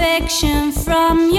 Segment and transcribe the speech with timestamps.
[0.00, 1.29] affection from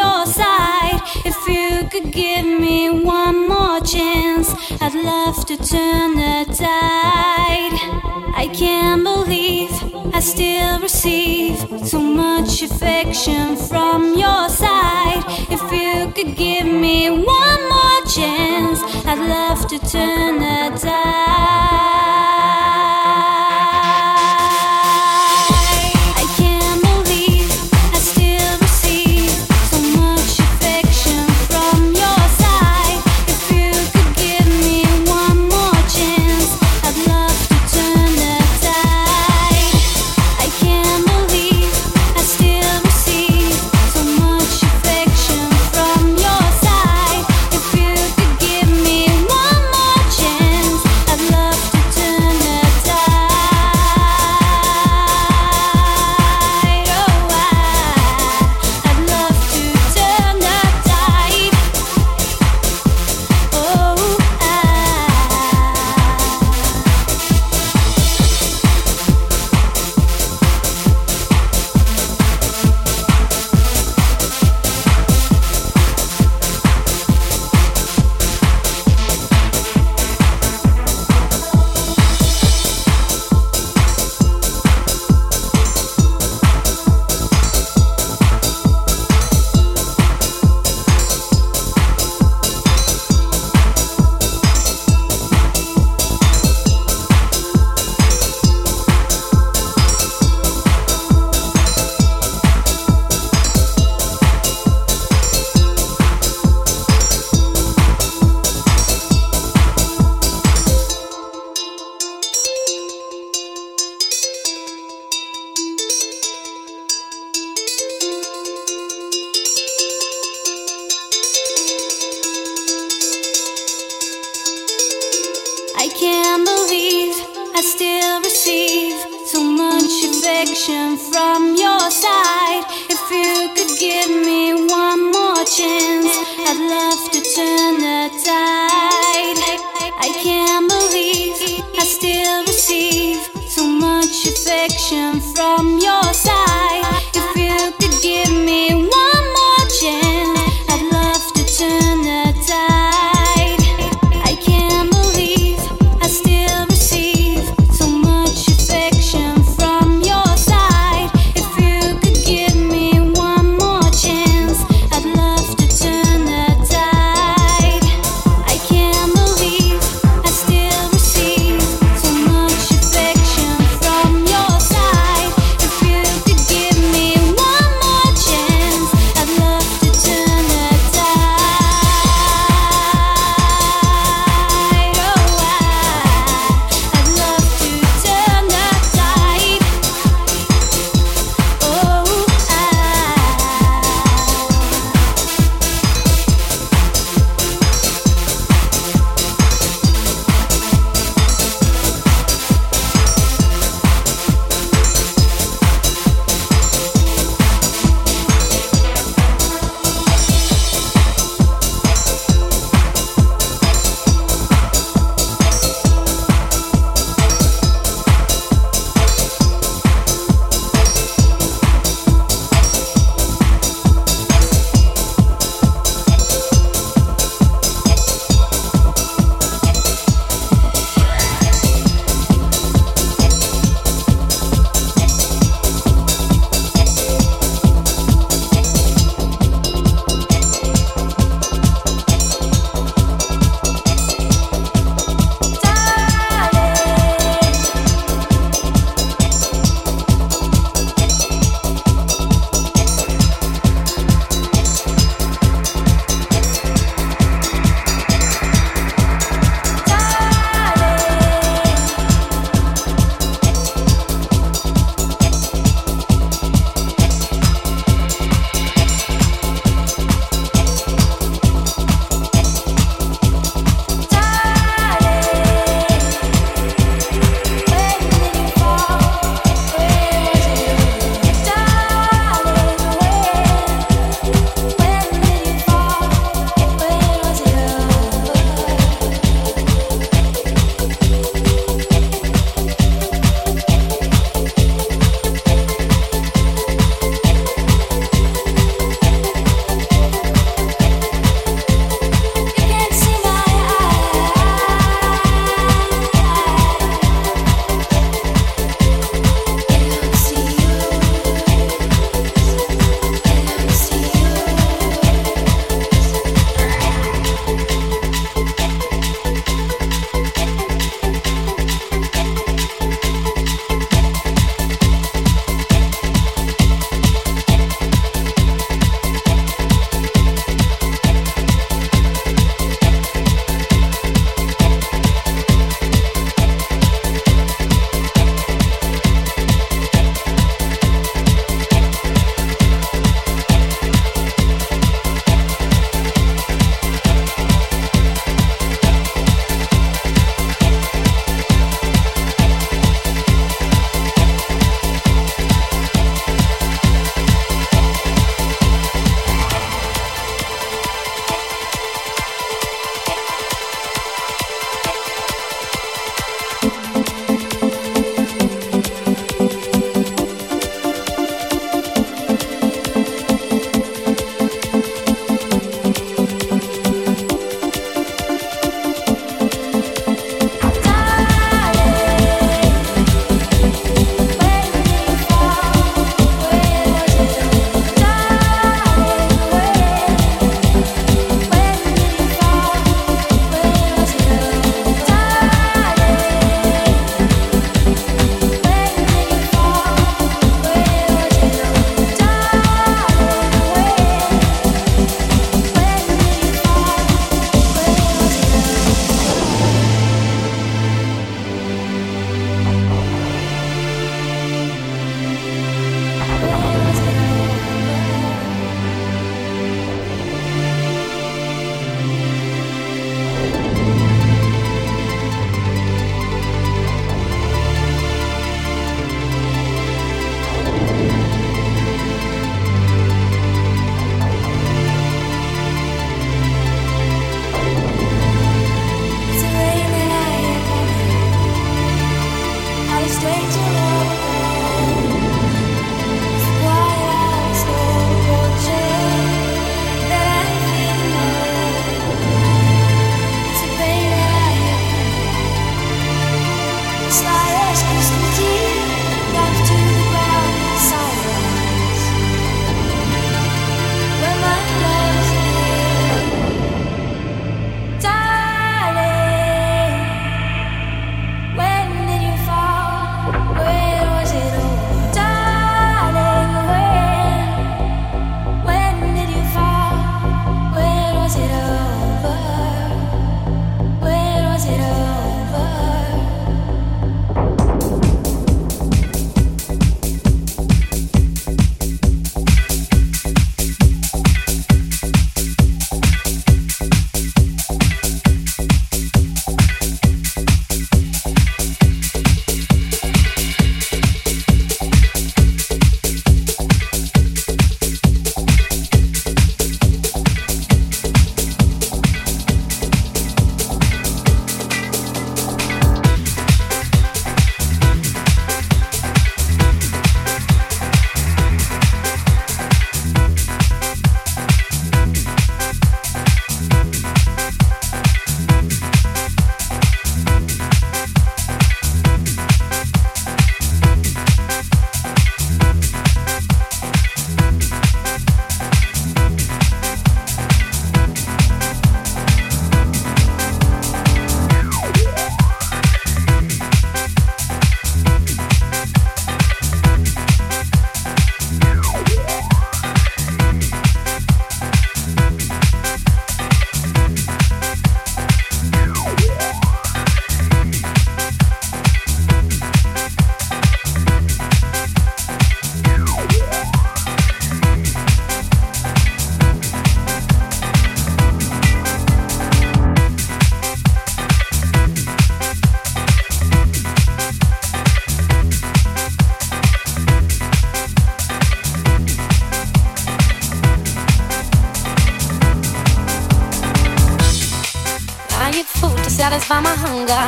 [589.52, 590.24] satisfy my hunger.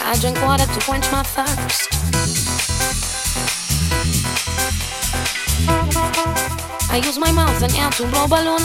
[0.00, 1.88] I drink water to quench my thirst.
[6.90, 8.62] I use my mouth and air to blow balloon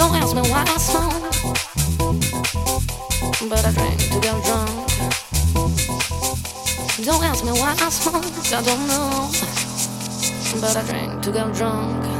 [0.00, 1.12] Don't ask me why I smoke,
[3.50, 4.70] but I drink to get drunk.
[7.04, 9.30] Don't ask me why I smoke, I don't know,
[10.58, 12.19] but I drink to get drunk.